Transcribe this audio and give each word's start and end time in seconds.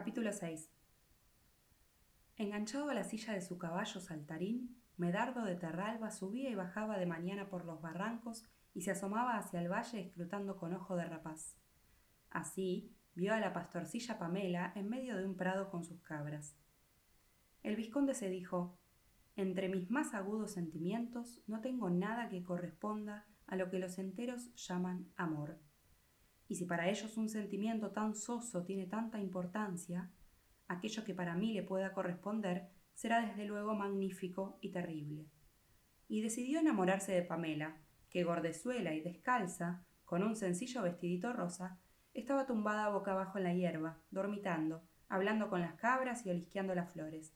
Capítulo 0.00 0.32
6 0.32 0.72
Enganchado 2.38 2.88
a 2.88 2.94
la 2.94 3.04
silla 3.04 3.34
de 3.34 3.42
su 3.42 3.58
caballo 3.58 4.00
saltarín, 4.00 4.80
Medardo 4.96 5.44
de 5.44 5.56
Terralba 5.56 6.10
subía 6.10 6.48
y 6.48 6.54
bajaba 6.54 6.96
de 6.96 7.04
mañana 7.04 7.50
por 7.50 7.66
los 7.66 7.82
barrancos 7.82 8.46
y 8.72 8.80
se 8.80 8.92
asomaba 8.92 9.36
hacia 9.36 9.60
el 9.60 9.70
valle 9.70 10.00
escrutando 10.00 10.56
con 10.56 10.72
ojo 10.72 10.96
de 10.96 11.04
rapaz. 11.04 11.54
Así 12.30 12.96
vio 13.14 13.34
a 13.34 13.40
la 13.40 13.52
pastorcilla 13.52 14.18
Pamela 14.18 14.72
en 14.74 14.88
medio 14.88 15.18
de 15.18 15.26
un 15.26 15.36
prado 15.36 15.70
con 15.70 15.84
sus 15.84 16.00
cabras. 16.00 16.56
El 17.62 17.76
vizconde 17.76 18.14
se 18.14 18.30
dijo 18.30 18.78
Entre 19.36 19.68
mis 19.68 19.90
más 19.90 20.14
agudos 20.14 20.52
sentimientos 20.52 21.42
no 21.46 21.60
tengo 21.60 21.90
nada 21.90 22.30
que 22.30 22.42
corresponda 22.42 23.26
a 23.46 23.54
lo 23.54 23.68
que 23.68 23.78
los 23.78 23.98
enteros 23.98 24.54
llaman 24.54 25.12
amor. 25.16 25.60
Y 26.50 26.56
si 26.56 26.64
para 26.64 26.90
ellos 26.90 27.16
un 27.16 27.28
sentimiento 27.28 27.92
tan 27.92 28.16
soso 28.16 28.64
tiene 28.64 28.86
tanta 28.86 29.20
importancia, 29.20 30.10
aquello 30.66 31.04
que 31.04 31.14
para 31.14 31.36
mí 31.36 31.52
le 31.52 31.62
pueda 31.62 31.92
corresponder 31.92 32.66
será 32.92 33.24
desde 33.24 33.44
luego 33.44 33.76
magnífico 33.76 34.58
y 34.60 34.72
terrible. 34.72 35.28
Y 36.08 36.22
decidió 36.22 36.58
enamorarse 36.58 37.12
de 37.12 37.22
Pamela, 37.22 37.76
que 38.08 38.24
gordezuela 38.24 38.92
y 38.94 39.00
descalza, 39.00 39.84
con 40.04 40.24
un 40.24 40.34
sencillo 40.34 40.82
vestidito 40.82 41.32
rosa, 41.32 41.78
estaba 42.14 42.46
tumbada 42.46 42.88
boca 42.88 43.12
abajo 43.12 43.38
en 43.38 43.44
la 43.44 43.54
hierba, 43.54 44.00
dormitando, 44.10 44.82
hablando 45.08 45.50
con 45.50 45.60
las 45.60 45.74
cabras 45.74 46.26
y 46.26 46.30
olisqueando 46.30 46.74
las 46.74 46.92
flores. 46.92 47.32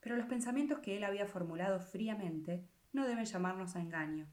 Pero 0.00 0.16
los 0.16 0.28
pensamientos 0.28 0.78
que 0.78 0.96
él 0.96 1.04
había 1.04 1.26
formulado 1.26 1.78
fríamente 1.80 2.66
no 2.94 3.06
deben 3.06 3.26
llamarnos 3.26 3.76
a 3.76 3.82
engaño. 3.82 4.28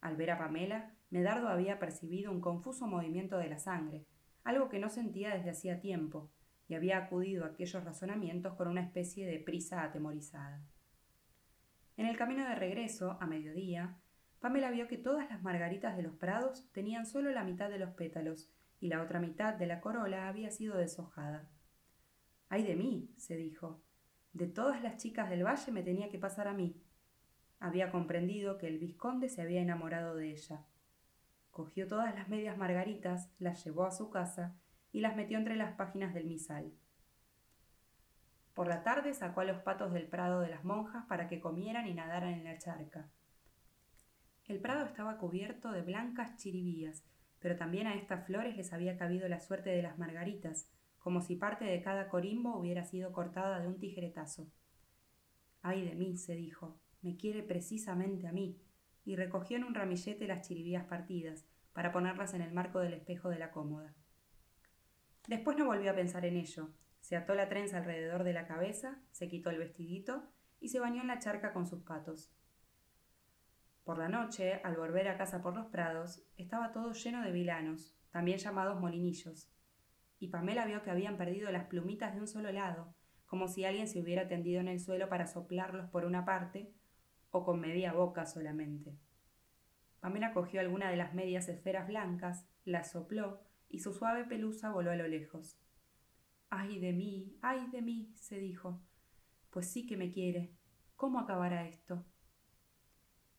Al 0.00 0.16
ver 0.16 0.30
a 0.30 0.38
Pamela, 0.38 0.94
Medardo 1.10 1.48
había 1.48 1.78
percibido 1.78 2.30
un 2.30 2.40
confuso 2.40 2.86
movimiento 2.86 3.38
de 3.38 3.48
la 3.48 3.58
sangre, 3.58 4.06
algo 4.44 4.68
que 4.68 4.78
no 4.78 4.88
sentía 4.90 5.34
desde 5.34 5.50
hacía 5.50 5.80
tiempo, 5.80 6.30
y 6.68 6.74
había 6.74 6.98
acudido 6.98 7.44
a 7.44 7.48
aquellos 7.48 7.82
razonamientos 7.84 8.54
con 8.54 8.68
una 8.68 8.82
especie 8.82 9.26
de 9.26 9.38
prisa 9.38 9.82
atemorizada. 9.82 10.62
En 11.96 12.06
el 12.06 12.16
camino 12.16 12.46
de 12.46 12.54
regreso, 12.54 13.16
a 13.20 13.26
mediodía, 13.26 13.96
Pamela 14.40 14.70
vio 14.70 14.86
que 14.86 14.98
todas 14.98 15.28
las 15.30 15.42
margaritas 15.42 15.96
de 15.96 16.02
los 16.02 16.14
prados 16.14 16.70
tenían 16.72 17.06
solo 17.06 17.30
la 17.30 17.42
mitad 17.42 17.70
de 17.70 17.78
los 17.78 17.90
pétalos 17.90 18.52
y 18.80 18.88
la 18.88 19.02
otra 19.02 19.18
mitad 19.18 19.54
de 19.54 19.66
la 19.66 19.80
corola 19.80 20.28
había 20.28 20.50
sido 20.50 20.76
deshojada. 20.76 21.50
¡Ay 22.48 22.62
de 22.62 22.76
mí! 22.76 23.10
se 23.16 23.36
dijo. 23.36 23.82
De 24.32 24.46
todas 24.46 24.82
las 24.82 24.98
chicas 24.98 25.28
del 25.28 25.44
valle 25.44 25.72
me 25.72 25.82
tenía 25.82 26.08
que 26.08 26.18
pasar 26.18 26.46
a 26.46 26.54
mí. 26.54 26.80
Había 27.58 27.90
comprendido 27.90 28.58
que 28.58 28.68
el 28.68 28.78
vizconde 28.78 29.28
se 29.28 29.42
había 29.42 29.60
enamorado 29.60 30.14
de 30.14 30.30
ella. 30.30 30.64
Cogió 31.58 31.88
todas 31.88 32.14
las 32.14 32.28
medias 32.28 32.56
margaritas, 32.56 33.32
las 33.40 33.64
llevó 33.64 33.84
a 33.84 33.90
su 33.90 34.10
casa 34.10 34.54
y 34.92 35.00
las 35.00 35.16
metió 35.16 35.38
entre 35.38 35.56
las 35.56 35.74
páginas 35.74 36.14
del 36.14 36.28
misal. 36.28 36.72
Por 38.54 38.68
la 38.68 38.84
tarde 38.84 39.12
sacó 39.12 39.40
a 39.40 39.44
los 39.44 39.60
patos 39.62 39.92
del 39.92 40.06
prado 40.06 40.38
de 40.38 40.50
las 40.50 40.62
monjas 40.62 41.04
para 41.06 41.26
que 41.26 41.40
comieran 41.40 41.88
y 41.88 41.94
nadaran 41.94 42.34
en 42.34 42.44
la 42.44 42.58
charca. 42.58 43.10
El 44.44 44.60
prado 44.60 44.84
estaba 44.84 45.18
cubierto 45.18 45.72
de 45.72 45.82
blancas 45.82 46.36
chiribías, 46.36 47.02
pero 47.40 47.56
también 47.56 47.88
a 47.88 47.96
estas 47.96 48.24
flores 48.24 48.56
les 48.56 48.72
había 48.72 48.96
cabido 48.96 49.28
la 49.28 49.40
suerte 49.40 49.70
de 49.70 49.82
las 49.82 49.98
margaritas, 49.98 50.70
como 51.00 51.22
si 51.22 51.34
parte 51.34 51.64
de 51.64 51.82
cada 51.82 52.08
corimbo 52.08 52.56
hubiera 52.56 52.84
sido 52.84 53.10
cortada 53.10 53.58
de 53.58 53.66
un 53.66 53.80
tijeretazo. 53.80 54.48
Ay 55.62 55.84
de 55.84 55.96
mí, 55.96 56.18
se 56.18 56.36
dijo, 56.36 56.78
me 57.02 57.16
quiere 57.16 57.42
precisamente 57.42 58.28
a 58.28 58.32
mí, 58.32 58.62
y 59.08 59.16
recogió 59.16 59.56
en 59.56 59.64
un 59.64 59.74
ramillete 59.74 60.26
las 60.26 60.46
chiribías 60.46 60.84
partidas, 60.84 61.46
para 61.72 61.92
ponerlas 61.92 62.34
en 62.34 62.42
el 62.42 62.52
marco 62.52 62.80
del 62.80 62.92
espejo 62.92 63.30
de 63.30 63.38
la 63.38 63.52
cómoda. 63.52 63.94
Después 65.26 65.56
no 65.56 65.64
volvió 65.64 65.90
a 65.90 65.94
pensar 65.94 66.26
en 66.26 66.36
ello. 66.36 66.68
Se 67.00 67.16
ató 67.16 67.34
la 67.34 67.48
trenza 67.48 67.78
alrededor 67.78 68.22
de 68.22 68.34
la 68.34 68.46
cabeza, 68.46 69.00
se 69.10 69.26
quitó 69.26 69.48
el 69.48 69.56
vestidito 69.56 70.24
y 70.60 70.68
se 70.68 70.78
bañó 70.78 71.00
en 71.00 71.06
la 71.06 71.20
charca 71.20 71.54
con 71.54 71.66
sus 71.66 71.84
patos. 71.84 72.30
Por 73.82 73.96
la 73.96 74.10
noche, 74.10 74.60
al 74.62 74.76
volver 74.76 75.08
a 75.08 75.16
casa 75.16 75.40
por 75.40 75.54
los 75.54 75.68
prados, 75.68 76.22
estaba 76.36 76.72
todo 76.72 76.92
lleno 76.92 77.22
de 77.22 77.32
vilanos, 77.32 77.96
también 78.10 78.36
llamados 78.36 78.78
molinillos. 78.78 79.50
Y 80.18 80.28
Pamela 80.28 80.66
vio 80.66 80.82
que 80.82 80.90
habían 80.90 81.16
perdido 81.16 81.50
las 81.50 81.64
plumitas 81.64 82.14
de 82.14 82.20
un 82.20 82.28
solo 82.28 82.52
lado, 82.52 82.94
como 83.24 83.48
si 83.48 83.64
alguien 83.64 83.88
se 83.88 84.02
hubiera 84.02 84.28
tendido 84.28 84.60
en 84.60 84.68
el 84.68 84.80
suelo 84.80 85.08
para 85.08 85.26
soplarlos 85.26 85.88
por 85.88 86.04
una 86.04 86.26
parte, 86.26 86.74
o 87.30 87.44
con 87.44 87.60
media 87.60 87.92
boca 87.92 88.26
solamente. 88.26 88.96
Pamela 90.00 90.32
cogió 90.32 90.60
alguna 90.60 90.90
de 90.90 90.96
las 90.96 91.14
medias 91.14 91.48
esferas 91.48 91.88
blancas, 91.88 92.46
las 92.64 92.92
sopló, 92.92 93.40
y 93.68 93.80
su 93.80 93.92
suave 93.92 94.24
pelusa 94.24 94.70
voló 94.70 94.90
a 94.90 94.96
lo 94.96 95.08
lejos. 95.08 95.58
Ay 96.50 96.78
de 96.78 96.92
mí, 96.92 97.36
ay 97.42 97.68
de 97.70 97.82
mí, 97.82 98.12
se 98.14 98.38
dijo. 98.38 98.80
Pues 99.50 99.70
sí 99.70 99.86
que 99.86 99.96
me 99.96 100.10
quiere. 100.10 100.52
¿Cómo 100.96 101.18
acabará 101.18 101.66
esto? 101.66 102.04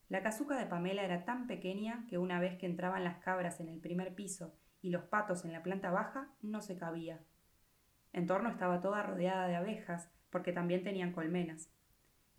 La 0.09 0.23
casuca 0.23 0.57
de 0.57 0.65
Pamela 0.65 1.03
era 1.03 1.23
tan 1.23 1.47
pequeña 1.47 2.05
que 2.07 2.17
una 2.17 2.39
vez 2.39 2.57
que 2.57 2.65
entraban 2.65 3.03
las 3.03 3.17
cabras 3.19 3.59
en 3.59 3.69
el 3.69 3.79
primer 3.79 4.15
piso 4.15 4.55
y 4.81 4.89
los 4.89 5.03
patos 5.03 5.45
en 5.45 5.51
la 5.51 5.61
planta 5.61 5.91
baja, 5.91 6.33
no 6.41 6.61
se 6.61 6.77
cabía. 6.77 7.21
En 8.13 8.25
torno 8.25 8.49
estaba 8.49 8.81
toda 8.81 9.03
rodeada 9.03 9.47
de 9.47 9.55
abejas, 9.55 10.09
porque 10.29 10.51
también 10.51 10.83
tenían 10.83 11.11
colmenas. 11.11 11.71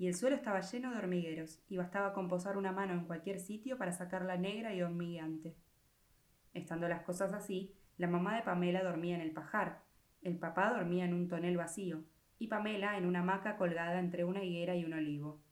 Y 0.00 0.08
el 0.08 0.14
suelo 0.14 0.34
estaba 0.34 0.62
lleno 0.62 0.92
de 0.92 0.96
hormigueros, 0.96 1.60
y 1.68 1.76
bastaba 1.76 2.14
con 2.14 2.26
posar 2.26 2.56
una 2.56 2.72
mano 2.72 2.94
en 2.94 3.04
cualquier 3.04 3.38
sitio 3.38 3.76
para 3.76 3.92
sacarla 3.92 4.38
negra 4.38 4.74
y 4.74 4.80
hormigueante. 4.80 5.54
Estando 6.54 6.88
las 6.88 7.02
cosas 7.02 7.34
así, 7.34 7.74
la 7.98 8.06
mamá 8.06 8.34
de 8.34 8.40
Pamela 8.40 8.82
dormía 8.82 9.16
en 9.16 9.20
el 9.20 9.32
pajar, 9.32 9.82
el 10.22 10.38
papá 10.38 10.72
dormía 10.72 11.04
en 11.04 11.12
un 11.12 11.28
tonel 11.28 11.58
vacío, 11.58 12.02
y 12.38 12.46
Pamela 12.46 12.96
en 12.96 13.04
una 13.04 13.20
hamaca 13.20 13.58
colgada 13.58 14.00
entre 14.00 14.24
una 14.24 14.42
higuera 14.42 14.74
y 14.74 14.86
un 14.86 14.94
olivo. 14.94 15.42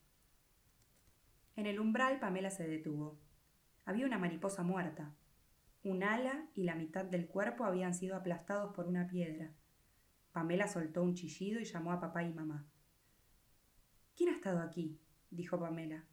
En 1.55 1.67
el 1.67 1.79
umbral 1.79 2.19
Pamela 2.19 2.49
se 2.49 2.67
detuvo. 2.67 3.19
Había 3.85 4.07
una 4.07 4.17
mariposa 4.17 4.63
muerta. 4.63 5.13
Un 5.83 6.01
ala 6.01 6.47
y 6.55 6.63
la 6.63 6.73
mitad 6.73 7.05
del 7.05 7.27
cuerpo 7.27 7.65
habían 7.65 7.93
sido 7.93 8.15
aplastados 8.15 8.73
por 8.73 8.87
una 8.87 9.07
piedra. 9.07 9.53
Pamela 10.31 10.67
soltó 10.67 11.03
un 11.03 11.13
chillido 11.13 11.59
y 11.59 11.65
llamó 11.65 11.91
a 11.91 12.01
papá 12.01 12.23
y 12.23 12.33
mamá. 12.33 12.65
¿Quién 14.19 14.31
ha 14.31 14.35
estado 14.35 14.59
aquí? 14.59 14.99
dijo 15.31 15.57
Pamela. 15.57 16.03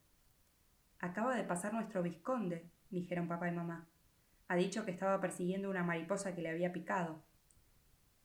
Acaba 1.01 1.35
de 1.35 1.43
pasar 1.43 1.75
nuestro 1.75 2.05
vizconde, 2.05 2.71
dijeron 2.89 3.27
papá 3.27 3.49
y 3.49 3.53
mamá. 3.53 3.89
Ha 4.47 4.55
dicho 4.55 4.85
que 4.85 4.93
estaba 4.93 5.21
persiguiendo 5.21 5.69
una 5.69 5.83
mariposa 5.83 6.33
que 6.33 6.41
le 6.41 6.51
había 6.51 6.73
picado. 6.73 7.21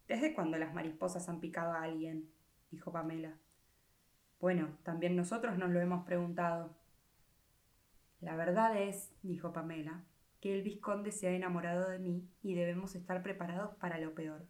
¿Desde 0.07 0.35
cuándo 0.35 0.59
las 0.59 0.71
mariposas 0.71 1.27
han 1.29 1.39
picado 1.39 1.71
a 1.71 1.81
alguien? 1.81 2.29
dijo 2.69 2.91
Pamela. 2.91 3.39
Bueno, 4.39 4.77
también 4.83 5.15
nosotros 5.15 5.57
nos 5.57 5.71
lo 5.71 5.81
hemos 5.81 6.05
preguntado, 6.05 6.77
la 8.19 8.35
verdad 8.35 8.79
es, 8.79 9.11
dijo 9.23 9.51
Pamela, 9.51 10.03
que 10.41 10.53
el 10.53 10.61
vizconde 10.61 11.11
se 11.11 11.25
ha 11.25 11.31
enamorado 11.31 11.89
de 11.89 11.97
mí 11.97 12.29
y 12.43 12.53
debemos 12.53 12.93
estar 12.93 13.23
preparados 13.23 13.73
para 13.77 13.97
lo 13.97 14.13
peor. 14.13 14.45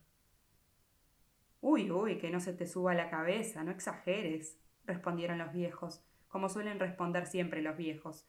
Uy, 1.62 1.90
uy, 1.90 2.18
que 2.18 2.32
no 2.32 2.42
se 2.42 2.52
te 2.52 2.68
suba 2.68 2.94
la 2.96 3.10
cabeza, 3.10 3.64
no 3.64 3.72
exageres, 3.72 4.58
respondieron 4.86 5.38
los 5.38 5.52
viejos, 5.52 6.04
como 6.28 6.50
suelen 6.50 6.80
responder 6.80 7.26
siempre 7.26 7.62
los 7.62 7.78
viejos, 7.78 8.28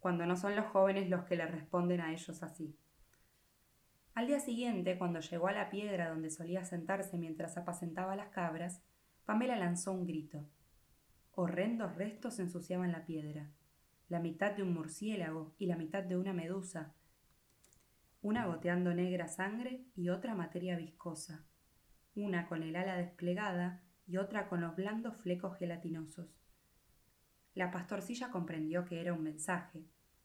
cuando 0.00 0.26
no 0.26 0.36
son 0.36 0.56
los 0.56 0.66
jóvenes 0.66 1.08
los 1.08 1.24
que 1.24 1.36
le 1.36 1.46
responden 1.46 2.00
a 2.00 2.12
ellos 2.12 2.42
así. 2.42 2.76
Al 4.14 4.26
día 4.26 4.40
siguiente, 4.40 4.98
cuando 4.98 5.20
llegó 5.20 5.48
a 5.48 5.52
la 5.52 5.70
piedra 5.70 6.08
donde 6.08 6.30
solía 6.30 6.64
sentarse 6.64 7.18
mientras 7.18 7.56
apacentaba 7.56 8.16
las 8.16 8.28
cabras, 8.28 8.82
Pamela 9.24 9.56
lanzó 9.56 9.92
un 9.92 10.06
grito. 10.06 10.44
Horrendos 11.32 11.96
restos 11.96 12.38
ensuciaban 12.38 12.92
la 12.92 13.04
piedra 13.04 13.50
la 14.08 14.20
mitad 14.20 14.52
de 14.52 14.62
un 14.62 14.72
murciélago 14.74 15.54
y 15.58 15.66
la 15.66 15.76
mitad 15.76 16.02
de 16.02 16.16
una 16.16 16.32
medusa, 16.32 16.94
una 18.22 18.46
goteando 18.46 18.94
negra 18.94 19.28
sangre 19.28 19.84
y 19.96 20.08
otra 20.08 20.34
materia 20.34 20.76
viscosa, 20.76 21.44
una 22.14 22.46
con 22.46 22.62
el 22.62 22.76
ala 22.76 22.96
desplegada 22.96 23.82
y 24.06 24.16
otra 24.16 24.48
con 24.48 24.60
los 24.60 24.76
blandos 24.76 25.16
flecos 25.16 25.56
gelatinosos. 25.58 26.26
La 27.54 27.70
pastorcilla 27.70 28.30
comprendió 28.30 28.84
que 28.84 29.00
era 29.00 29.12
un 29.12 29.22
mensaje. 29.22 29.84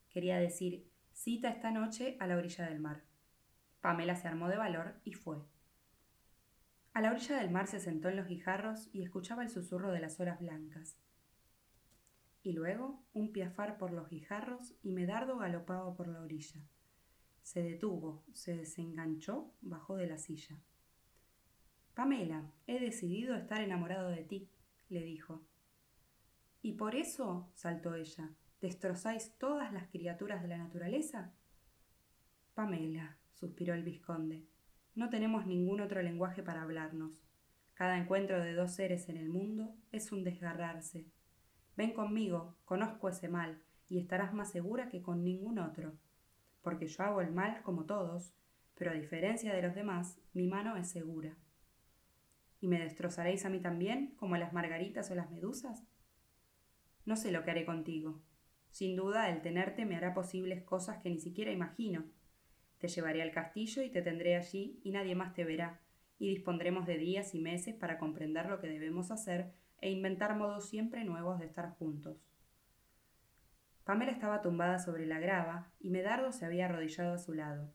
Quería 0.10 0.38
decir 0.38 0.90
cita 1.14 1.50
esta 1.50 1.72
noche 1.72 2.18
a 2.20 2.28
la 2.28 2.38
orilla 2.38 2.66
del 2.66 2.80
mar. 2.80 3.04
Pamela 3.82 4.16
se 4.16 4.28
armó 4.28 4.50
de 4.50 4.58
valor 4.58 5.00
y 5.04 5.14
fue. 5.14 5.38
A 6.94 7.02
la 7.02 7.12
orilla 7.12 7.38
del 7.38 7.52
mar 7.52 7.68
se 7.68 7.80
sentó 7.80 8.10
en 8.10 8.18
los 8.18 8.28
guijarros 8.28 8.90
y 8.92 9.04
escuchaba 9.04 9.44
el 9.44 9.50
susurro 9.50 9.92
de 9.92 10.00
las 10.00 10.20
olas 10.20 10.40
blancas 10.40 10.98
y 12.44 12.54
luego 12.54 13.04
un 13.14 13.32
piafar 13.32 13.78
por 13.78 13.92
los 13.92 14.10
guijarros 14.10 14.74
y 14.82 14.92
Medardo 14.92 15.38
galopaba 15.38 15.94
por 15.96 16.08
la 16.08 16.22
orilla. 16.22 16.62
Se 17.44 17.62
detuvo, 17.62 18.24
se 18.34 18.56
desenganchó, 18.56 19.54
bajó 19.62 19.96
de 19.98 20.08
la 20.08 20.18
silla. 20.18 20.60
Pamela, 22.00 22.50
he 22.66 22.80
decidido 22.80 23.36
estar 23.36 23.60
enamorado 23.60 24.08
de 24.08 24.24
ti, 24.24 24.50
le 24.88 25.04
dijo. 25.04 25.44
¿Y 26.62 26.76
por 26.76 26.96
eso, 26.96 27.52
saltó 27.56 27.94
ella, 27.94 28.30
destrozáis 28.62 29.38
todas 29.38 29.74
las 29.74 29.90
criaturas 29.90 30.42
de 30.42 30.48
la 30.48 30.60
naturaleza? 30.60 31.34
Pamela, 32.54 33.18
suspiró 33.34 33.74
el 33.74 33.84
vizconde, 33.84 34.48
no 34.96 35.10
tenemos 35.10 35.46
ningún 35.46 35.82
otro 35.82 36.02
lenguaje 36.02 36.42
para 36.42 36.62
hablarnos. 36.62 37.22
Cada 37.74 37.98
encuentro 37.98 38.42
de 38.42 38.54
dos 38.54 38.72
seres 38.72 39.10
en 39.10 39.18
el 39.18 39.28
mundo 39.28 39.76
es 39.92 40.14
un 40.14 40.24
desgarrarse. 40.24 41.06
Ven 41.76 41.92
conmigo, 41.92 42.56
conozco 42.64 43.10
ese 43.10 43.28
mal, 43.28 43.62
y 43.90 44.00
estarás 44.00 44.34
más 44.34 44.50
segura 44.50 44.88
que 44.88 45.02
con 45.02 45.26
ningún 45.26 45.60
otro. 45.60 45.98
Porque 46.62 46.88
yo 46.88 47.04
hago 47.04 47.20
el 47.20 47.34
mal 47.34 47.62
como 47.62 47.84
todos, 47.84 48.32
pero 48.76 48.92
a 48.92 48.94
diferencia 48.94 49.54
de 49.54 49.64
los 49.64 49.76
demás, 49.76 50.18
mi 50.32 50.48
mano 50.48 50.78
es 50.78 50.90
segura. 50.90 51.36
¿Y 52.62 52.68
me 52.68 52.80
destrozaréis 52.80 53.46
a 53.46 53.50
mí 53.50 53.60
también, 53.60 54.16
como 54.18 54.38
las 54.38 54.54
margaritas 54.54 55.10
o 55.12 55.16
las 55.16 55.32
medusas? 55.32 55.88
No 57.06 57.16
sé 57.16 57.32
lo 57.32 57.44
que 57.44 57.52
haré 57.52 57.66
contigo. 57.66 58.22
Sin 58.70 58.96
duda, 58.96 59.30
el 59.30 59.42
tenerte 59.42 59.86
me 59.86 59.96
hará 59.96 60.14
posibles 60.14 60.64
cosas 60.64 60.98
que 60.98 61.10
ni 61.10 61.20
siquiera 61.20 61.52
imagino. 61.52 62.06
Te 62.78 62.88
llevaré 62.88 63.22
al 63.22 63.32
castillo 63.32 63.82
y 63.82 63.90
te 63.90 64.02
tendré 64.02 64.36
allí 64.36 64.80
y 64.84 64.92
nadie 64.92 65.16
más 65.16 65.34
te 65.34 65.44
verá, 65.44 65.82
y 66.18 66.30
dispondremos 66.30 66.86
de 66.86 66.98
días 66.98 67.34
y 67.34 67.40
meses 67.40 67.76
para 67.76 67.98
comprender 67.98 68.48
lo 68.48 68.60
que 68.60 68.68
debemos 68.68 69.12
hacer 69.12 69.54
e 69.82 69.90
inventar 69.90 70.36
modos 70.36 70.70
siempre 70.70 71.04
nuevos 71.04 71.40
de 71.40 71.46
estar 71.46 71.72
juntos. 71.72 72.30
Pamela 73.86 74.12
estaba 74.12 74.42
tumbada 74.42 74.78
sobre 74.78 75.08
la 75.08 75.20
grava 75.20 75.72
y 75.80 75.90
Medardo 75.90 76.32
se 76.32 76.46
había 76.46 76.66
arrodillado 76.66 77.14
a 77.14 77.18
su 77.18 77.34
lado. 77.34 77.74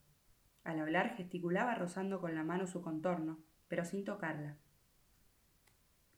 Al 0.62 0.78
hablar 0.78 1.16
gesticulaba 1.16 1.74
rozando 1.74 2.20
con 2.20 2.34
la 2.34 2.44
mano 2.44 2.66
su 2.66 2.82
contorno, 2.82 3.42
pero 3.68 3.84
sin 3.84 4.04
tocarla. 4.04 4.56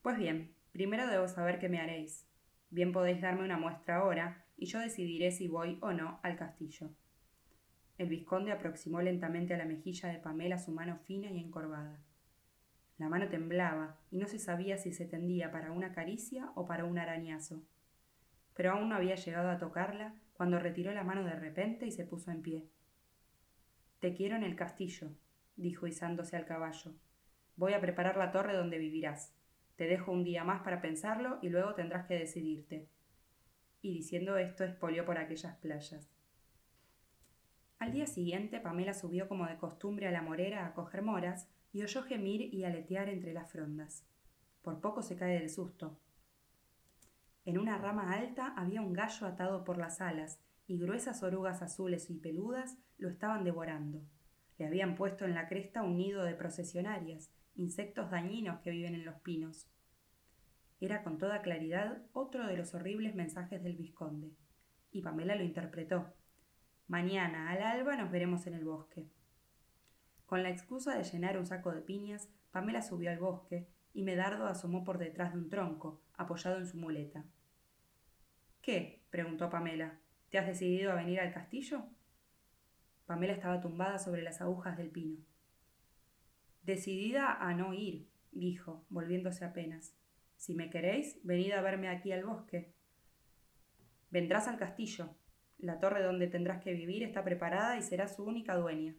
Pues 0.06 0.18
bien, 0.18 0.54
primero 0.70 1.08
debo 1.08 1.26
saber 1.26 1.58
qué 1.58 1.68
me 1.68 1.80
haréis. 1.80 2.28
Bien 2.70 2.92
podéis 2.92 3.20
darme 3.20 3.42
una 3.42 3.58
muestra 3.58 3.96
ahora, 3.96 4.46
y 4.56 4.66
yo 4.66 4.78
decidiré 4.78 5.32
si 5.32 5.48
voy 5.48 5.80
o 5.82 5.92
no 5.92 6.20
al 6.22 6.36
castillo. 6.36 6.92
El 7.98 8.08
vizconde 8.08 8.52
aproximó 8.52 9.02
lentamente 9.02 9.52
a 9.52 9.58
la 9.58 9.64
mejilla 9.64 10.08
de 10.08 10.20
Pamela 10.20 10.58
su 10.58 10.70
mano 10.70 10.96
fina 10.98 11.28
y 11.32 11.40
encorvada. 11.40 11.98
La 12.98 13.08
mano 13.08 13.28
temblaba 13.28 13.98
y 14.12 14.18
no 14.18 14.28
se 14.28 14.38
sabía 14.38 14.78
si 14.78 14.92
se 14.92 15.06
tendía 15.06 15.50
para 15.50 15.72
una 15.72 15.92
caricia 15.92 16.52
o 16.54 16.68
para 16.68 16.84
un 16.84 17.00
arañazo. 17.00 17.64
Pero 18.54 18.74
aún 18.74 18.90
no 18.90 18.94
había 18.94 19.16
llegado 19.16 19.50
a 19.50 19.58
tocarla 19.58 20.14
cuando 20.34 20.60
retiró 20.60 20.92
la 20.92 21.02
mano 21.02 21.24
de 21.24 21.34
repente 21.34 21.84
y 21.84 21.90
se 21.90 22.04
puso 22.04 22.30
en 22.30 22.42
pie. 22.42 22.68
Te 23.98 24.14
quiero 24.14 24.36
en 24.36 24.44
el 24.44 24.54
castillo, 24.54 25.10
dijo 25.56 25.88
izándose 25.88 26.36
al 26.36 26.46
caballo. 26.46 26.94
Voy 27.56 27.72
a 27.72 27.80
preparar 27.80 28.16
la 28.16 28.30
torre 28.30 28.54
donde 28.54 28.78
vivirás. 28.78 29.36
Te 29.76 29.86
dejo 29.86 30.10
un 30.10 30.24
día 30.24 30.42
más 30.42 30.62
para 30.62 30.80
pensarlo 30.80 31.38
y 31.42 31.48
luego 31.48 31.74
tendrás 31.74 32.06
que 32.06 32.18
decidirte. 32.18 32.88
Y 33.82 33.92
diciendo 33.92 34.36
esto 34.36 34.64
espolió 34.64 35.04
por 35.04 35.18
aquellas 35.18 35.56
playas. 35.56 36.10
Al 37.78 37.92
día 37.92 38.06
siguiente 38.06 38.58
Pamela 38.58 38.94
subió 38.94 39.28
como 39.28 39.46
de 39.46 39.58
costumbre 39.58 40.08
a 40.08 40.10
la 40.10 40.22
morera 40.22 40.66
a 40.66 40.72
coger 40.72 41.02
moras 41.02 41.48
y 41.72 41.82
oyó 41.82 42.02
gemir 42.02 42.42
y 42.54 42.64
aletear 42.64 43.10
entre 43.10 43.34
las 43.34 43.52
frondas. 43.52 44.06
Por 44.62 44.80
poco 44.80 45.02
se 45.02 45.16
cae 45.16 45.38
del 45.38 45.50
susto. 45.50 46.00
En 47.44 47.58
una 47.58 47.78
rama 47.78 48.14
alta 48.14 48.54
había 48.56 48.80
un 48.80 48.94
gallo 48.94 49.26
atado 49.26 49.62
por 49.62 49.78
las 49.78 50.00
alas, 50.00 50.40
y 50.66 50.78
gruesas 50.78 51.22
orugas 51.22 51.62
azules 51.62 52.10
y 52.10 52.14
peludas 52.14 52.76
lo 52.98 53.08
estaban 53.08 53.44
devorando. 53.44 54.02
Le 54.58 54.66
habían 54.66 54.96
puesto 54.96 55.24
en 55.24 55.34
la 55.34 55.46
cresta 55.46 55.82
un 55.82 55.96
nido 55.96 56.24
de 56.24 56.34
procesionarias, 56.34 57.30
insectos 57.56 58.10
dañinos 58.10 58.60
que 58.60 58.70
viven 58.70 58.94
en 58.94 59.04
los 59.04 59.16
pinos. 59.20 59.66
Era 60.80 61.02
con 61.02 61.18
toda 61.18 61.42
claridad 61.42 62.02
otro 62.12 62.46
de 62.46 62.56
los 62.56 62.74
horribles 62.74 63.14
mensajes 63.14 63.62
del 63.62 63.76
vizconde, 63.76 64.30
y 64.92 65.02
Pamela 65.02 65.34
lo 65.34 65.44
interpretó. 65.44 66.12
Mañana 66.86 67.50
al 67.50 67.62
alba 67.62 67.96
nos 67.96 68.10
veremos 68.10 68.46
en 68.46 68.54
el 68.54 68.64
bosque. 68.64 69.06
Con 70.26 70.42
la 70.42 70.50
excusa 70.50 70.96
de 70.96 71.04
llenar 71.04 71.38
un 71.38 71.46
saco 71.46 71.72
de 71.72 71.80
piñas, 71.80 72.28
Pamela 72.50 72.82
subió 72.82 73.10
al 73.10 73.18
bosque 73.18 73.68
y 73.94 74.02
Medardo 74.02 74.46
asomó 74.46 74.84
por 74.84 74.98
detrás 74.98 75.32
de 75.32 75.38
un 75.38 75.48
tronco, 75.48 76.02
apoyado 76.14 76.58
en 76.58 76.66
su 76.66 76.76
muleta. 76.76 77.24
¿Qué? 78.60 79.02
preguntó 79.10 79.48
Pamela. 79.48 79.98
¿Te 80.28 80.38
has 80.38 80.46
decidido 80.46 80.92
a 80.92 80.96
venir 80.96 81.20
al 81.20 81.32
castillo? 81.32 81.84
Pamela 83.06 83.32
estaba 83.32 83.60
tumbada 83.60 83.98
sobre 83.98 84.22
las 84.22 84.40
agujas 84.40 84.76
del 84.76 84.90
pino. 84.90 85.18
Decidida 86.66 87.32
a 87.32 87.54
no 87.54 87.74
ir, 87.74 88.08
dijo, 88.32 88.84
volviéndose 88.88 89.44
apenas. 89.44 89.94
Si 90.34 90.52
me 90.52 90.68
queréis, 90.68 91.20
venid 91.22 91.52
a 91.52 91.62
verme 91.62 91.88
aquí 91.88 92.10
al 92.10 92.24
bosque. 92.24 92.74
Vendrás 94.10 94.48
al 94.48 94.58
castillo. 94.58 95.14
La 95.58 95.78
torre 95.78 96.02
donde 96.02 96.26
tendrás 96.26 96.60
que 96.60 96.72
vivir 96.72 97.04
está 97.04 97.22
preparada 97.22 97.78
y 97.78 97.82
serás 97.82 98.16
su 98.16 98.24
única 98.24 98.56
dueña. 98.56 98.96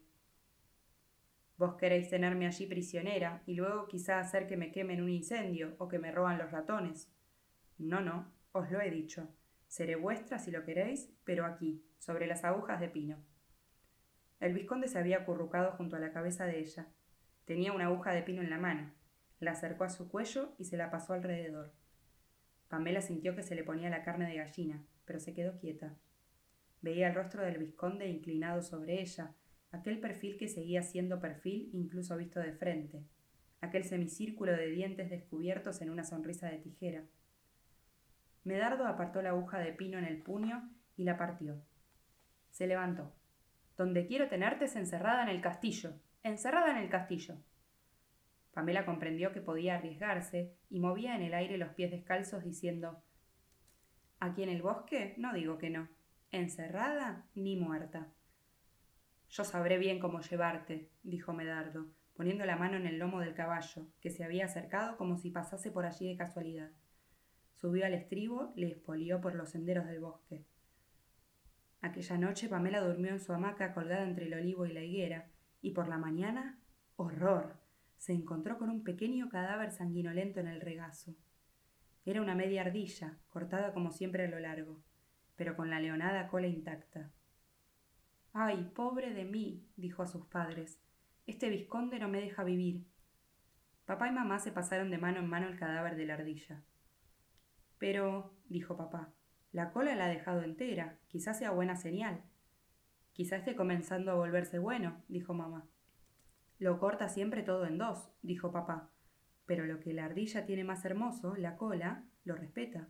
Vos 1.58 1.76
queréis 1.76 2.10
tenerme 2.10 2.48
allí 2.48 2.68
prisionera 2.68 3.44
y 3.46 3.56
luego 3.56 3.90
quizá 3.90 4.22
hacer 4.22 4.48
que 4.48 4.56
me 4.56 4.72
quemen 4.72 5.02
un 5.02 5.10
incendio 5.10 5.76
o 5.78 5.90
que 5.90 6.00
me 6.00 6.14
roban 6.14 6.38
los 6.38 6.52
ratones. 6.52 7.12
No, 7.78 8.00
no, 8.00 8.32
os 8.54 8.72
lo 8.72 8.80
he 8.80 8.90
dicho. 8.90 9.28
Seré 9.68 9.98
vuestra 9.98 10.40
si 10.40 10.52
lo 10.52 10.64
queréis, 10.64 11.12
pero 11.26 11.46
aquí, 11.46 11.84
sobre 12.00 12.28
las 12.28 12.46
agujas 12.46 12.80
de 12.80 12.88
pino. 12.88 13.18
El 14.40 14.54
vizconde 14.54 14.88
se 14.88 15.00
había 15.00 15.18
acurrucado 15.18 15.74
junto 15.74 15.98
a 15.98 16.00
la 16.00 16.14
cabeza 16.14 16.46
de 16.46 16.62
ella. 16.62 16.88
Tenía 17.48 17.72
una 17.72 17.86
aguja 17.86 18.12
de 18.12 18.24
pino 18.24 18.42
en 18.42 18.50
la 18.50 18.58
mano. 18.58 18.92
La 19.40 19.52
acercó 19.52 19.86
a 19.86 19.90
su 19.90 20.10
cuello 20.10 20.54
y 20.58 20.66
se 20.66 20.76
la 20.76 20.92
pasó 20.92 21.14
alrededor. 21.14 21.72
Pamela 22.68 23.00
sintió 23.00 23.38
que 23.38 23.42
se 23.42 23.56
le 23.56 23.64
ponía 23.64 23.90
la 23.90 24.04
carne 24.04 24.28
de 24.28 24.36
gallina, 24.36 24.84
pero 25.06 25.22
se 25.22 25.34
quedó 25.34 25.58
quieta. 25.58 25.96
Veía 26.82 27.08
el 27.08 27.16
rostro 27.16 27.44
del 27.44 27.58
vizconde 27.58 28.10
inclinado 28.10 28.62
sobre 28.62 29.00
ella, 29.00 29.34
aquel 29.72 30.02
perfil 30.02 30.38
que 30.38 30.50
seguía 30.50 30.82
siendo 30.82 31.22
perfil 31.22 31.70
incluso 31.72 32.18
visto 32.18 32.42
de 32.42 32.52
frente, 32.52 33.02
aquel 33.62 33.86
semicírculo 33.86 34.52
de 34.52 34.68
dientes 34.68 35.10
descubiertos 35.10 35.82
en 35.82 35.90
una 35.90 36.04
sonrisa 36.04 36.50
de 36.50 36.58
tijera. 36.58 37.06
Medardo 38.44 38.88
apartó 38.88 39.22
la 39.22 39.30
aguja 39.30 39.60
de 39.60 39.72
pino 39.72 39.98
en 39.98 40.04
el 40.06 40.22
puño 40.22 40.70
y 40.98 41.06
la 41.06 41.16
partió. 41.16 41.64
Se 42.52 42.68
levantó. 42.68 43.16
Donde 43.78 44.06
quiero 44.06 44.28
tenerte 44.28 44.66
es 44.66 44.76
encerrada 44.76 45.24
en 45.24 45.30
el 45.30 45.40
castillo. 45.40 45.94
Encerrada 46.24 46.72
en 46.72 46.78
el 46.78 46.90
castillo. 46.90 47.38
Pamela 48.54 48.86
comprendió 48.86 49.32
que 49.32 49.42
podía 49.42 49.76
arriesgarse 49.76 50.56
y 50.70 50.80
movía 50.80 51.16
en 51.16 51.22
el 51.22 51.34
aire 51.34 51.58
los 51.58 51.70
pies 51.74 51.92
descalzos 51.92 52.44
diciendo 52.44 53.04
Aquí 54.20 54.42
en 54.42 54.50
el 54.50 54.64
bosque 54.64 55.14
no 55.18 55.32
digo 55.34 55.58
que 55.58 55.70
no. 55.70 55.90
Encerrada 56.32 57.28
ni 57.36 57.56
muerta. 57.56 58.12
Yo 59.30 59.44
sabré 59.44 59.78
bien 59.78 60.00
cómo 60.00 60.22
llevarte, 60.22 60.90
dijo 61.04 61.34
Medardo, 61.34 61.86
poniendo 62.16 62.46
la 62.46 62.56
mano 62.56 62.78
en 62.78 62.88
el 62.88 62.98
lomo 62.98 63.20
del 63.20 63.36
caballo, 63.36 63.88
que 64.02 64.10
se 64.10 64.24
había 64.24 64.46
acercado 64.46 64.98
como 64.98 65.18
si 65.18 65.30
pasase 65.30 65.70
por 65.70 65.86
allí 65.86 66.08
de 66.08 66.18
casualidad. 66.18 66.72
Subió 67.54 67.86
al 67.86 67.94
estribo, 67.94 68.54
le 68.56 68.70
espolió 68.70 69.22
por 69.22 69.36
los 69.36 69.50
senderos 69.50 69.86
del 69.86 70.00
bosque. 70.00 70.46
Aquella 71.82 72.18
noche 72.18 72.50
Pamela 72.50 72.82
durmió 72.82 73.12
en 73.12 73.20
su 73.20 73.34
hamaca 73.34 73.74
colgada 73.74 74.04
entre 74.04 74.26
el 74.26 74.34
olivo 74.34 74.66
y 74.66 74.74
la 74.74 74.82
higuera, 74.82 75.30
y 75.62 75.72
por 75.72 75.88
la 75.88 75.98
mañana, 75.98 76.60
horror, 76.96 77.58
se 77.98 78.14
encontró 78.14 78.58
con 78.58 78.70
un 78.70 78.84
pequeño 78.84 79.30
cadáver 79.30 79.72
sanguinolento 79.72 80.40
en 80.40 80.48
el 80.48 80.62
regazo. 80.62 81.16
Era 82.06 82.22
una 82.22 82.36
media 82.36 82.62
ardilla, 82.62 83.18
cortada 83.30 83.74
como 83.74 83.92
siempre 83.92 84.26
a 84.26 84.30
lo 84.30 84.40
largo, 84.40 84.82
pero 85.36 85.56
con 85.56 85.70
la 85.70 85.80
leonada 85.80 86.28
cola 86.28 86.48
intacta. 86.48 87.12
Ay, 88.34 88.72
pobre 88.76 89.14
de 89.14 89.26
mí, 89.26 89.68
dijo 89.76 90.04
a 90.04 90.08
sus 90.08 90.26
padres. 90.28 90.80
Este 91.26 91.50
vizconde 91.50 92.00
no 92.00 92.08
me 92.08 92.22
deja 92.22 92.44
vivir. 92.44 92.86
Papá 93.86 94.08
y 94.10 94.12
mamá 94.12 94.40
se 94.40 94.52
pasaron 94.52 94.92
de 94.92 94.98
mano 94.98 95.20
en 95.20 95.28
mano 95.28 95.48
el 95.48 95.58
cadáver 95.58 95.96
de 95.96 96.06
la 96.06 96.14
ardilla. 96.14 96.64
Pero, 97.78 98.34
dijo 98.46 98.78
papá, 98.78 99.14
la 99.52 99.72
cola 99.72 99.96
la 99.96 100.06
ha 100.06 100.10
dejado 100.10 100.44
entera, 100.44 101.00
quizás 101.08 101.38
sea 101.38 101.52
buena 101.52 101.76
señal. 101.76 102.24
Quizá 103.18 103.38
esté 103.38 103.56
comenzando 103.56 104.12
a 104.12 104.14
volverse 104.14 104.60
bueno, 104.60 105.02
dijo 105.08 105.34
mamá. 105.34 105.68
Lo 106.60 106.78
corta 106.78 107.10
siempre 107.10 107.42
todo 107.42 107.66
en 107.66 107.80
dos, 107.80 108.12
dijo 108.22 108.52
papá. 108.52 108.92
Pero 109.48 109.66
lo 109.66 109.80
que 109.80 109.92
la 109.92 110.06
ardilla 110.06 110.46
tiene 110.46 110.64
más 110.64 110.86
hermoso, 110.86 111.36
la 111.36 111.58
cola, 111.58 112.04
lo 112.26 112.36
respeta. 112.36 112.90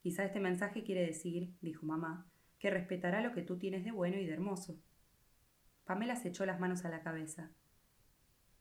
Quizá 0.00 0.24
este 0.24 0.40
mensaje 0.40 0.82
quiere 0.82 1.04
decir, 1.04 1.52
dijo 1.60 1.84
mamá, 1.84 2.26
que 2.58 2.70
respetará 2.70 3.20
lo 3.20 3.34
que 3.34 3.42
tú 3.42 3.58
tienes 3.58 3.84
de 3.84 3.92
bueno 3.92 4.16
y 4.16 4.24
de 4.24 4.32
hermoso. 4.32 4.80
Pamela 5.84 6.16
se 6.16 6.28
echó 6.28 6.46
las 6.46 6.58
manos 6.58 6.86
a 6.86 6.88
la 6.88 7.02
cabeza. 7.02 7.50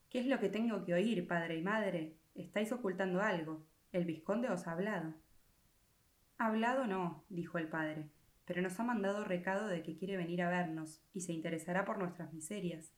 ¿Qué 0.09 0.19
es 0.19 0.25
lo 0.25 0.37
que 0.41 0.49
tengo 0.49 0.83
que 0.83 0.95
oír, 0.95 1.25
padre 1.29 1.55
y 1.55 1.61
madre? 1.61 2.17
Estáis 2.35 2.73
ocultando 2.73 3.21
algo. 3.21 3.65
El 3.93 4.03
vizconde 4.03 4.49
os 4.49 4.67
ha 4.67 4.73
hablado. 4.73 5.13
Hablado 6.37 6.87
no, 6.87 7.23
dijo 7.29 7.57
el 7.57 7.69
padre, 7.69 8.09
pero 8.47 8.61
nos 8.61 8.79
ha 8.79 8.83
mandado 8.83 9.25
recado 9.25 9.67
de 9.67 9.83
que 9.83 9.97
quiere 9.97 10.15
venir 10.15 10.41
a 10.41 10.49
vernos 10.49 11.03
y 11.13 11.21
se 11.21 11.33
interesará 11.33 11.83
por 11.83 11.99
nuestras 11.99 12.33
miserias. 12.33 12.93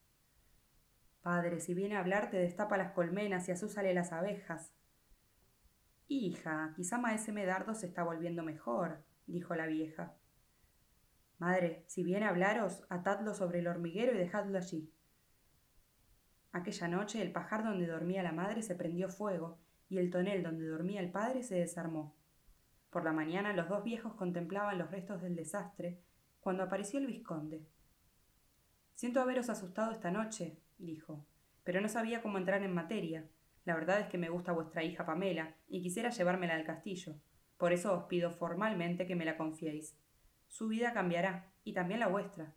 Padre, 1.23 1.59
si 1.59 1.73
viene 1.73 1.95
a 1.95 1.99
hablar 1.99 2.29
te 2.29 2.37
destapa 2.37 2.77
las 2.77 2.91
colmenas 2.91 3.49
y 3.49 3.51
azúzale 3.51 3.93
las 3.95 4.13
abejas. 4.13 4.71
Hija, 6.07 6.71
quizá 6.75 6.99
maese 6.99 7.31
Medardo 7.31 7.73
se 7.73 7.87
está 7.87 8.03
volviendo 8.03 8.43
mejor, 8.43 9.03
dijo 9.25 9.55
la 9.55 9.65
vieja. 9.65 10.13
Madre, 11.39 11.83
si 11.87 12.03
viene 12.03 12.27
a 12.27 12.29
hablaros, 12.29 12.83
atadlo 12.89 13.33
sobre 13.33 13.59
el 13.59 13.67
hormiguero 13.67 14.13
y 14.13 14.17
dejadlo 14.19 14.57
allí. 14.57 14.93
Aquella 16.51 16.87
noche 16.87 17.21
el 17.23 17.31
pajar 17.31 17.63
donde 17.63 17.87
dormía 17.87 18.21
la 18.21 18.31
madre 18.31 18.61
se 18.61 18.75
prendió 18.75 19.09
fuego 19.09 19.57
y 19.87 19.97
el 19.97 20.11
tonel 20.11 20.43
donde 20.43 20.67
dormía 20.67 21.01
el 21.01 21.11
padre 21.11 21.41
se 21.41 21.55
desarmó. 21.55 22.18
Por 22.89 23.03
la 23.03 23.11
mañana 23.11 23.53
los 23.53 23.69
dos 23.69 23.83
viejos 23.83 24.13
contemplaban 24.15 24.77
los 24.77 24.91
restos 24.91 25.21
del 25.21 25.35
desastre 25.35 25.99
cuando 26.39 26.63
apareció 26.63 26.99
el 26.99 27.07
vizconde. 27.07 27.65
Siento 28.95 29.21
haberos 29.21 29.49
asustado 29.49 29.91
esta 29.91 30.11
noche, 30.11 30.57
dijo, 30.77 31.25
pero 31.63 31.81
no 31.81 31.87
sabía 31.87 32.21
cómo 32.21 32.37
entrar 32.37 32.63
en 32.63 32.73
materia. 32.73 33.29
La 33.65 33.75
verdad 33.75 33.99
es 33.99 34.07
que 34.07 34.17
me 34.17 34.29
gusta 34.29 34.51
vuestra 34.51 34.83
hija 34.83 35.05
Pamela 35.05 35.55
y 35.67 35.81
quisiera 35.81 36.09
llevármela 36.09 36.55
al 36.55 36.65
castillo. 36.65 37.15
Por 37.57 37.73
eso 37.73 37.93
os 37.93 38.05
pido 38.05 38.31
formalmente 38.31 39.05
que 39.05 39.15
me 39.15 39.25
la 39.25 39.37
confiéis. 39.37 39.95
Su 40.47 40.67
vida 40.67 40.93
cambiará, 40.93 41.51
y 41.63 41.73
también 41.73 41.99
la 41.99 42.07
vuestra. 42.07 42.55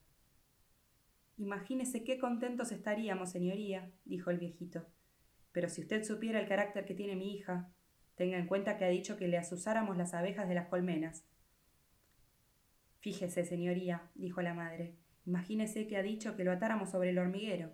Imagínese 1.37 2.05
qué 2.05 2.19
contentos 2.19 2.73
estaríamos, 2.73 3.31
señoría, 3.31 3.91
dijo 4.05 4.31
el 4.31 4.39
viejito. 4.39 4.87
Pero 5.53 5.69
si 5.69 5.83
usted 5.83 6.05
supiera 6.05 6.41
el 6.41 6.49
carácter 6.49 6.87
que 6.87 6.95
tiene 6.95 7.17
mi 7.17 7.35
hija, 7.35 7.71
tenga 8.15 8.39
en 8.39 8.47
cuenta 8.47 8.77
que 8.77 8.85
ha 8.85 8.89
dicho 8.89 9.17
que 9.17 9.29
le 9.29 9.39
asusáramos 9.39 9.97
las 9.97 10.15
abejas 10.15 10.49
de 10.49 10.55
las 10.55 10.69
colmenas. 10.69 11.25
Fíjese, 13.01 13.45
señoría, 13.45 14.11
dijo 14.15 14.43
la 14.43 14.55
madre, 14.55 14.95
imagínese 15.27 15.87
que 15.87 15.97
ha 15.97 16.03
dicho 16.03 16.37
que 16.37 16.45
lo 16.45 16.53
atáramos 16.53 16.91
sobre 16.91 17.11
el 17.11 17.19
hormiguero. 17.19 17.73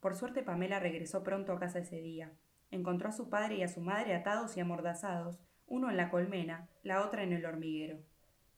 Por 0.00 0.14
suerte 0.14 0.42
Pamela 0.42 0.78
regresó 0.78 1.24
pronto 1.24 1.52
a 1.52 1.58
casa 1.58 1.80
ese 1.80 2.00
día. 2.00 2.32
Encontró 2.70 3.08
a 3.08 3.12
su 3.12 3.28
padre 3.28 3.56
y 3.56 3.62
a 3.62 3.68
su 3.68 3.80
madre 3.80 4.14
atados 4.14 4.56
y 4.56 4.60
amordazados, 4.60 5.40
uno 5.66 5.90
en 5.90 5.96
la 5.96 6.10
colmena, 6.10 6.68
la 6.82 7.04
otra 7.04 7.22
en 7.22 7.32
el 7.32 7.44
hormiguero. 7.44 7.98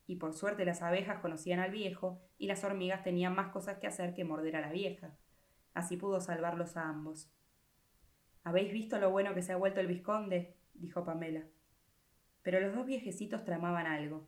Y 0.06 0.16
por 0.16 0.34
suerte 0.34 0.64
las 0.64 0.82
abejas 0.82 1.20
conocían 1.20 1.60
al 1.60 1.70
viejo 1.70 2.20
y 2.36 2.46
las 2.46 2.64
hormigas 2.64 3.02
tenían 3.02 3.34
más 3.34 3.48
cosas 3.48 3.78
que 3.78 3.86
hacer 3.86 4.12
que 4.12 4.24
morder 4.24 4.56
a 4.56 4.60
la 4.60 4.72
vieja. 4.72 5.16
Así 5.72 5.96
pudo 5.96 6.20
salvarlos 6.20 6.76
a 6.76 6.88
ambos. 6.88 7.30
¿Habéis 8.42 8.72
visto 8.72 8.98
lo 8.98 9.10
bueno 9.10 9.34
que 9.34 9.42
se 9.42 9.52
ha 9.52 9.56
vuelto 9.56 9.80
el 9.80 9.86
vizconde? 9.86 10.56
dijo 10.74 11.04
Pamela. 11.04 11.44
Pero 12.42 12.60
los 12.60 12.74
dos 12.74 12.86
viejecitos 12.86 13.44
tramaban 13.44 13.86
algo, 13.86 14.26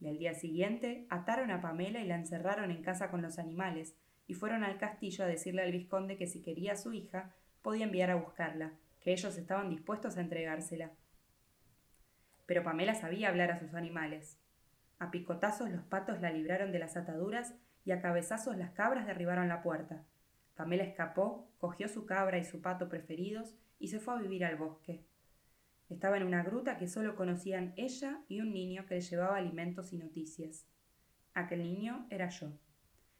y 0.00 0.08
al 0.08 0.18
día 0.18 0.34
siguiente 0.34 1.06
ataron 1.10 1.50
a 1.52 1.60
Pamela 1.60 2.00
y 2.00 2.06
la 2.06 2.16
encerraron 2.16 2.70
en 2.70 2.82
casa 2.82 3.10
con 3.10 3.22
los 3.22 3.38
animales, 3.38 3.96
y 4.26 4.34
fueron 4.34 4.64
al 4.64 4.78
castillo 4.78 5.24
a 5.24 5.28
decirle 5.28 5.62
al 5.62 5.72
vizconde 5.72 6.16
que 6.16 6.26
si 6.26 6.42
quería 6.42 6.72
a 6.72 6.76
su 6.76 6.92
hija, 6.92 7.34
podía 7.62 7.84
enviar 7.84 8.10
a 8.10 8.16
buscarla, 8.16 8.72
que 9.00 9.12
ellos 9.12 9.36
estaban 9.36 9.70
dispuestos 9.70 10.16
a 10.16 10.20
entregársela. 10.20 10.90
Pero 12.46 12.64
Pamela 12.64 12.94
sabía 12.94 13.28
hablar 13.28 13.52
a 13.52 13.60
sus 13.60 13.74
animales. 13.74 14.38
A 14.98 15.10
picotazos 15.10 15.70
los 15.70 15.84
patos 15.84 16.20
la 16.20 16.30
libraron 16.30 16.72
de 16.72 16.78
las 16.78 16.96
ataduras 16.96 17.54
y 17.84 17.92
a 17.92 18.00
cabezazos 18.00 18.56
las 18.56 18.70
cabras 18.70 19.06
derribaron 19.06 19.48
la 19.48 19.62
puerta. 19.62 20.04
Pamela 20.62 20.84
escapó, 20.84 21.50
cogió 21.58 21.88
su 21.88 22.06
cabra 22.06 22.38
y 22.38 22.44
su 22.44 22.62
pato 22.62 22.88
preferidos 22.88 23.56
y 23.80 23.88
se 23.88 23.98
fue 23.98 24.14
a 24.14 24.18
vivir 24.18 24.44
al 24.44 24.54
bosque. 24.54 25.04
Estaba 25.88 26.16
en 26.16 26.22
una 26.22 26.44
gruta 26.44 26.76
que 26.76 26.86
solo 26.86 27.16
conocían 27.16 27.74
ella 27.76 28.20
y 28.28 28.40
un 28.42 28.52
niño 28.52 28.86
que 28.86 28.94
le 28.94 29.00
llevaba 29.00 29.38
alimentos 29.38 29.92
y 29.92 29.98
noticias. 29.98 30.64
Aquel 31.34 31.64
niño 31.64 32.06
era 32.10 32.28
yo. 32.28 32.52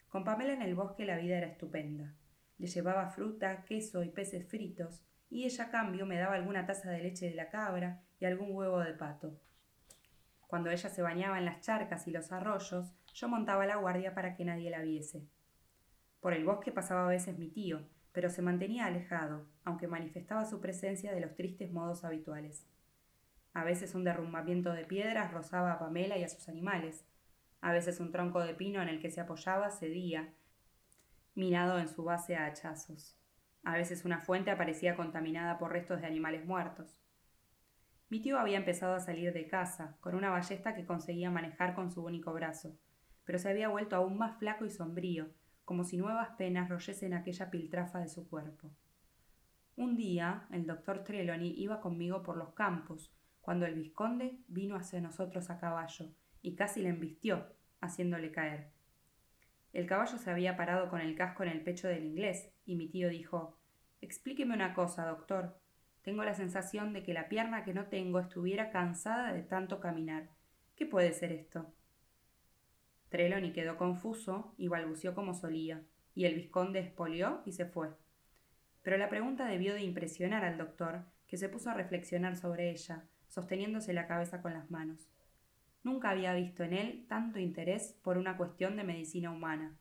Con 0.08 0.22
Pamela 0.22 0.52
en 0.52 0.62
el 0.62 0.76
bosque 0.76 1.04
la 1.04 1.16
vida 1.16 1.36
era 1.36 1.48
estupenda. 1.48 2.14
Le 2.58 2.68
llevaba 2.68 3.08
fruta, 3.08 3.64
queso 3.64 4.04
y 4.04 4.10
peces 4.10 4.46
fritos, 4.46 5.02
y 5.28 5.44
ella 5.44 5.64
a 5.64 5.70
cambio 5.72 6.06
me 6.06 6.20
daba 6.20 6.36
alguna 6.36 6.64
taza 6.64 6.90
de 6.90 7.02
leche 7.02 7.28
de 7.28 7.34
la 7.34 7.50
cabra 7.50 8.04
y 8.20 8.24
algún 8.24 8.54
huevo 8.54 8.78
de 8.78 8.94
pato. 8.94 9.36
Cuando 10.46 10.70
ella 10.70 10.90
se 10.90 11.02
bañaba 11.02 11.38
en 11.38 11.46
las 11.46 11.60
charcas 11.60 12.06
y 12.06 12.12
los 12.12 12.30
arroyos, 12.30 12.94
yo 13.14 13.26
montaba 13.26 13.66
la 13.66 13.78
guardia 13.78 14.14
para 14.14 14.36
que 14.36 14.44
nadie 14.44 14.70
la 14.70 14.82
viese. 14.82 15.26
Por 16.22 16.34
el 16.34 16.44
bosque 16.44 16.70
pasaba 16.70 17.06
a 17.06 17.08
veces 17.08 17.36
mi 17.36 17.48
tío, 17.48 17.82
pero 18.12 18.30
se 18.30 18.42
mantenía 18.42 18.86
alejado, 18.86 19.44
aunque 19.64 19.88
manifestaba 19.88 20.44
su 20.44 20.60
presencia 20.60 21.12
de 21.12 21.20
los 21.20 21.34
tristes 21.34 21.72
modos 21.72 22.04
habituales. 22.04 22.64
A 23.54 23.64
veces 23.64 23.96
un 23.96 24.04
derrumbamiento 24.04 24.72
de 24.72 24.84
piedras 24.84 25.32
rozaba 25.32 25.72
a 25.72 25.80
Pamela 25.80 26.16
y 26.16 26.22
a 26.22 26.28
sus 26.28 26.48
animales, 26.48 27.04
a 27.60 27.72
veces 27.72 27.98
un 27.98 28.12
tronco 28.12 28.38
de 28.38 28.54
pino 28.54 28.80
en 28.80 28.88
el 28.88 29.00
que 29.00 29.10
se 29.10 29.20
apoyaba 29.20 29.68
cedía, 29.72 30.32
minado 31.34 31.80
en 31.80 31.88
su 31.88 32.04
base 32.04 32.36
a 32.36 32.46
hachazos. 32.46 33.18
A 33.64 33.76
veces 33.76 34.04
una 34.04 34.20
fuente 34.20 34.52
aparecía 34.52 34.94
contaminada 34.94 35.58
por 35.58 35.72
restos 35.72 36.00
de 36.02 36.06
animales 36.06 36.46
muertos. 36.46 37.00
Mi 38.10 38.22
tío 38.22 38.38
había 38.38 38.58
empezado 38.58 38.94
a 38.94 39.00
salir 39.00 39.32
de 39.32 39.48
casa, 39.48 39.96
con 39.98 40.14
una 40.14 40.30
ballesta 40.30 40.76
que 40.76 40.86
conseguía 40.86 41.32
manejar 41.32 41.74
con 41.74 41.90
su 41.90 42.04
único 42.04 42.32
brazo, 42.32 42.78
pero 43.24 43.40
se 43.40 43.48
había 43.48 43.68
vuelto 43.68 43.96
aún 43.96 44.16
más 44.18 44.38
flaco 44.38 44.64
y 44.64 44.70
sombrío, 44.70 45.28
como 45.72 45.84
si 45.84 45.96
nuevas 45.96 46.28
penas 46.36 46.68
royesen 46.68 47.14
aquella 47.14 47.50
piltrafa 47.50 48.00
de 48.00 48.08
su 48.10 48.28
cuerpo. 48.28 48.70
Un 49.74 49.96
día 49.96 50.46
el 50.50 50.66
doctor 50.66 51.02
Trelawney 51.02 51.54
iba 51.56 51.80
conmigo 51.80 52.22
por 52.22 52.36
los 52.36 52.52
campos, 52.52 53.10
cuando 53.40 53.64
el 53.64 53.74
vizconde 53.74 54.36
vino 54.48 54.76
hacia 54.76 55.00
nosotros 55.00 55.48
a 55.48 55.58
caballo, 55.58 56.12
y 56.42 56.56
casi 56.56 56.82
le 56.82 56.90
embistió, 56.90 57.54
haciéndole 57.80 58.32
caer. 58.32 58.70
El 59.72 59.86
caballo 59.86 60.18
se 60.18 60.30
había 60.30 60.58
parado 60.58 60.90
con 60.90 61.00
el 61.00 61.16
casco 61.16 61.42
en 61.42 61.48
el 61.48 61.62
pecho 61.62 61.88
del 61.88 62.04
inglés, 62.04 62.52
y 62.66 62.76
mi 62.76 62.90
tío 62.90 63.08
dijo 63.08 63.58
Explíqueme 64.02 64.52
una 64.52 64.74
cosa, 64.74 65.06
doctor. 65.06 65.58
Tengo 66.02 66.22
la 66.22 66.34
sensación 66.34 66.92
de 66.92 67.02
que 67.02 67.14
la 67.14 67.30
pierna 67.30 67.64
que 67.64 67.72
no 67.72 67.86
tengo 67.86 68.20
estuviera 68.20 68.70
cansada 68.70 69.32
de 69.32 69.42
tanto 69.42 69.80
caminar. 69.80 70.28
¿Qué 70.76 70.84
puede 70.84 71.14
ser 71.14 71.32
esto? 71.32 71.72
Trelawney 73.12 73.52
quedó 73.52 73.76
confuso 73.76 74.54
y 74.56 74.68
balbuceó 74.68 75.14
como 75.14 75.34
solía, 75.34 75.84
y 76.14 76.24
el 76.24 76.34
vizconde 76.34 76.80
espolió 76.80 77.42
y 77.44 77.52
se 77.52 77.66
fue. 77.66 77.90
Pero 78.82 78.96
la 78.96 79.10
pregunta 79.10 79.46
debió 79.46 79.74
de 79.74 79.82
impresionar 79.82 80.44
al 80.44 80.56
doctor, 80.56 81.04
que 81.26 81.36
se 81.36 81.50
puso 81.50 81.70
a 81.70 81.74
reflexionar 81.74 82.36
sobre 82.36 82.70
ella, 82.70 83.06
sosteniéndose 83.28 83.92
la 83.92 84.06
cabeza 84.06 84.40
con 84.40 84.54
las 84.54 84.70
manos. 84.70 85.10
Nunca 85.82 86.10
había 86.10 86.32
visto 86.32 86.64
en 86.64 86.72
él 86.72 87.06
tanto 87.06 87.38
interés 87.38 87.98
por 88.02 88.16
una 88.16 88.36
cuestión 88.38 88.76
de 88.76 88.84
medicina 88.84 89.30
humana. 89.30 89.76